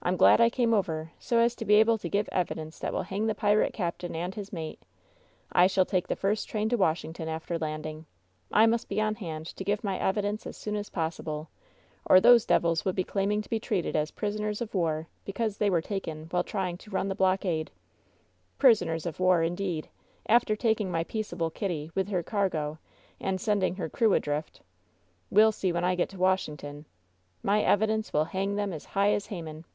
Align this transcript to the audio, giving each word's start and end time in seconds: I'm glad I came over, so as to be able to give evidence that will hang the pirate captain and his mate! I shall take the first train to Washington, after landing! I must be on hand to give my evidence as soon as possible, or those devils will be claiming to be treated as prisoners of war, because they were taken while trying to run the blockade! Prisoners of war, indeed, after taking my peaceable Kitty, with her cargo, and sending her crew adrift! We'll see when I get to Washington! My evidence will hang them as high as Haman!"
I'm 0.00 0.16
glad 0.16 0.40
I 0.40 0.48
came 0.48 0.72
over, 0.72 1.12
so 1.18 1.38
as 1.38 1.54
to 1.56 1.66
be 1.66 1.74
able 1.74 1.98
to 1.98 2.08
give 2.08 2.30
evidence 2.32 2.78
that 2.78 2.94
will 2.94 3.02
hang 3.02 3.26
the 3.26 3.34
pirate 3.34 3.74
captain 3.74 4.14
and 4.14 4.34
his 4.34 4.54
mate! 4.54 4.80
I 5.52 5.66
shall 5.66 5.84
take 5.84 6.06
the 6.08 6.16
first 6.16 6.48
train 6.48 6.70
to 6.70 6.78
Washington, 6.78 7.28
after 7.28 7.58
landing! 7.58 8.06
I 8.50 8.64
must 8.64 8.88
be 8.88 9.02
on 9.02 9.16
hand 9.16 9.44
to 9.46 9.64
give 9.64 9.84
my 9.84 9.98
evidence 9.98 10.46
as 10.46 10.56
soon 10.56 10.76
as 10.76 10.88
possible, 10.88 11.50
or 12.06 12.20
those 12.20 12.46
devils 12.46 12.86
will 12.86 12.94
be 12.94 13.04
claiming 13.04 13.42
to 13.42 13.50
be 13.50 13.60
treated 13.60 13.94
as 13.96 14.10
prisoners 14.12 14.62
of 14.62 14.72
war, 14.72 15.08
because 15.26 15.58
they 15.58 15.68
were 15.68 15.82
taken 15.82 16.28
while 16.30 16.44
trying 16.44 16.78
to 16.78 16.90
run 16.90 17.08
the 17.08 17.14
blockade! 17.14 17.70
Prisoners 18.56 19.04
of 19.04 19.20
war, 19.20 19.42
indeed, 19.42 19.90
after 20.24 20.56
taking 20.56 20.90
my 20.90 21.04
peaceable 21.04 21.50
Kitty, 21.50 21.90
with 21.94 22.08
her 22.08 22.22
cargo, 22.22 22.78
and 23.20 23.38
sending 23.38 23.74
her 23.74 23.90
crew 23.90 24.14
adrift! 24.14 24.62
We'll 25.28 25.52
see 25.52 25.70
when 25.70 25.84
I 25.84 25.94
get 25.96 26.08
to 26.10 26.18
Washington! 26.18 26.86
My 27.42 27.60
evidence 27.60 28.10
will 28.10 28.24
hang 28.26 28.54
them 28.56 28.72
as 28.72 28.86
high 28.86 29.10
as 29.12 29.26
Haman!" 29.26 29.66